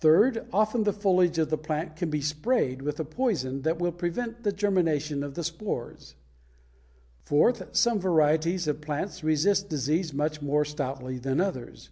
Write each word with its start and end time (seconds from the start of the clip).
Third, 0.00 0.44
often 0.52 0.82
the 0.82 0.92
foliage 0.92 1.38
of 1.38 1.50
the 1.50 1.56
plant 1.56 1.94
can 1.94 2.10
be 2.10 2.20
sprayed 2.20 2.82
with 2.82 2.98
a 2.98 3.04
poison 3.04 3.62
that 3.62 3.78
will 3.78 3.92
prevent 3.92 4.42
the 4.42 4.50
germination 4.50 5.22
of 5.22 5.34
the 5.34 5.44
spores 5.44 6.16
(see 7.24 7.32
pp. 7.32 7.38
138 7.38 7.38
140). 7.38 7.58
Fourth, 7.62 7.76
some 7.76 8.00
varieties 8.00 8.66
of 8.66 8.80
plants 8.80 9.22
resist 9.22 9.68
disease 9.68 10.12
much 10.12 10.42
more 10.42 10.64
stoutly 10.64 11.20
than 11.20 11.40
others. 11.40 11.90